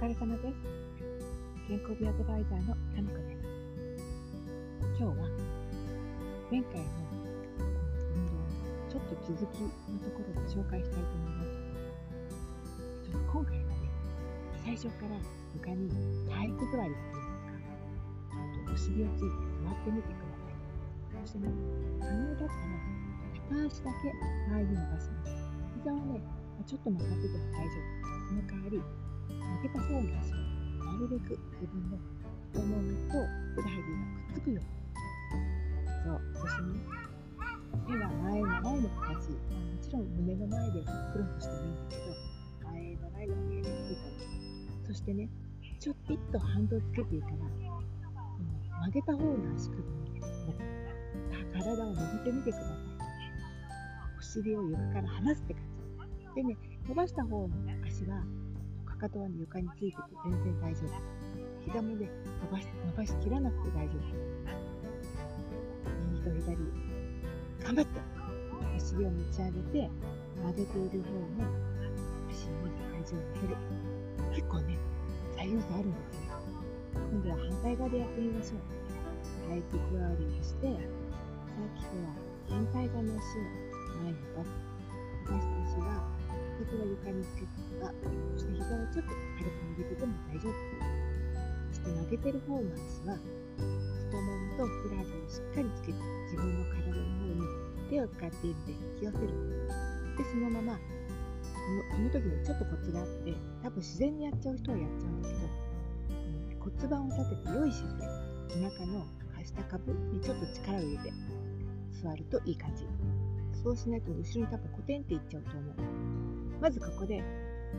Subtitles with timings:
[0.00, 0.56] 疲れ様です。
[1.68, 3.44] 健康美アドバイザーのタミコです。
[4.98, 5.28] 今日は
[6.50, 6.88] 前回の
[8.08, 8.48] 運動の
[8.88, 9.68] ちょっと続きの
[10.00, 11.52] ところで紹介したいと思います。
[13.04, 13.92] ちょっと今回はね
[14.64, 15.20] 最初から
[15.52, 15.92] 床に
[16.32, 21.28] 体育座りっていうんですかお尻をついて座ってみてください。
[21.28, 21.52] そしてね
[22.00, 22.72] 可能だったら
[23.52, 24.16] 片足だけ
[24.48, 25.36] 前に伸ばします。
[25.76, 26.24] 膝はね
[26.64, 28.32] ちょっと曲がってても大丈夫。
[28.32, 28.80] その代わり
[29.38, 30.36] 曲げた方の足を
[30.84, 31.98] なるべく自分の
[32.52, 33.20] 太ももと
[33.54, 34.80] ふくらはぎがくっつくように。
[36.04, 36.20] そう。
[36.34, 36.68] そしてね
[37.86, 39.30] 手は前の前の形。
[39.30, 40.80] もちろん胸の前で
[41.12, 42.30] クロスしてもいいんだけど
[42.70, 44.20] 前の前の方についたり
[44.86, 45.28] そしてね
[45.80, 47.34] ちょっぴっと反動つけていいから、
[48.80, 50.20] 曲げた方の足首に
[51.52, 52.74] 体を伸びてみてください
[54.18, 55.62] お尻を床から離すって感
[56.18, 57.50] じでね伸ばした方の
[57.86, 58.22] 足は
[59.00, 60.92] かとは、床についてて全然大丈夫。
[61.64, 62.10] 膝もね、
[62.44, 64.02] 伸ばし伸ばしきらなくて大丈夫。
[66.12, 66.56] 右と左、
[67.64, 68.00] 頑張って
[68.76, 69.90] お尻を持ち上げて、
[70.36, 71.48] 曲げている方の
[72.28, 73.56] 足に体重を乗せる。
[74.36, 74.76] 結構ね、
[75.36, 76.36] 左右差あるんですよ。
[77.10, 78.60] 今度は反対側でやってみましょう。
[79.48, 82.12] 体育座りをして、さっきとは
[82.50, 83.48] 反対側の足を
[84.04, 84.79] 前に出す。
[86.70, 87.94] 伸ばした足がかかとは床につけたら、
[88.34, 90.54] そして膝をちょっと軽く曲げてても大丈夫。
[91.70, 93.18] そして曲げてる方の足は、
[94.06, 95.98] 太ももとふくらはぎをしっかりつけて、
[96.30, 97.42] 自分の体の方に
[97.90, 99.26] 手を使っているので引き寄せる。
[100.16, 100.80] で、そのまま、こ
[101.74, 105.40] のこの時にちょっとコツがあって、多分自然にやっちゃう人はやっちゃうんだけど、
[106.60, 108.06] 骨盤を立てて良い姿勢、
[108.54, 109.06] お腹の
[109.44, 111.12] 下株にちょっと力を入れて
[112.02, 112.86] 座るといい感じ。
[113.62, 115.74] そうしないと後ろに多分コテンっていっちゃうと思う。
[116.60, 117.22] まずここで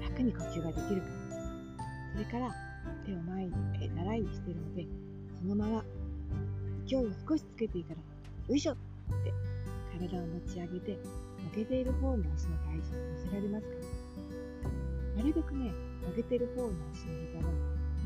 [0.00, 1.08] 楽に呼吸ができるか。
[1.08, 1.20] ら
[2.12, 2.50] それから
[3.04, 4.86] 手を前に、え習いにしているので
[5.38, 5.84] そのまま
[6.86, 8.00] 勢いを少しつけていいから
[8.48, 9.32] よいしょって
[9.98, 10.98] 体を持ち上げて
[11.52, 13.74] 曲げている方の足の体重を乗せられますか。
[15.16, 17.52] らなるべくね曲げている方の足の膝は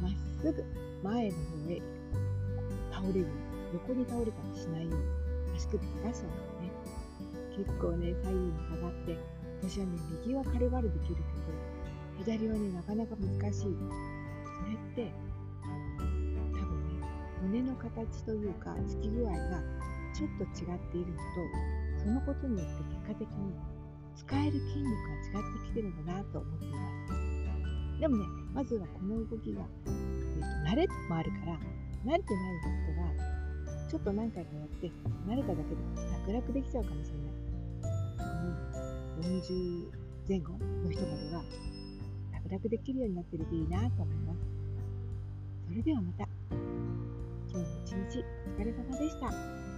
[0.03, 0.65] まっすぐ
[1.03, 1.83] 前の方へ
[2.91, 3.35] 倒れるように
[3.75, 6.19] 横に倒れたりしないように足首出しちゃうか
[6.59, 6.95] らね。
[7.57, 9.17] 結構ね左右に下がって
[9.67, 11.25] 私はね、右は軽々できるけど、
[12.19, 13.63] 左はね、なかなか難しい。
[13.63, 15.11] それって、
[16.53, 17.07] 多分ね、
[17.43, 19.63] 胸の形というか、つき具合が
[20.13, 23.55] ちょっと違っているのと、そのことによって結果的に
[24.15, 26.77] 使える筋肉が違ってきてるんだなと思っていま
[27.97, 28.01] す。
[28.01, 31.53] でもね、まずはこの動きが、えー、と慣れもあるから、
[32.05, 34.93] 慣れてない人は、ちょっと何回かやって、
[35.27, 37.35] 慣れただけで楽々できちゃうかもしれない。
[38.85, 39.91] うん40
[40.29, 40.53] 前後
[40.85, 41.43] の人までは
[42.51, 44.39] 楽々できるようになってるといいなと思います。
[45.69, 46.29] それではまた。
[46.51, 46.59] 今
[47.53, 48.25] 日も一日
[48.57, 49.74] お疲れ様でした。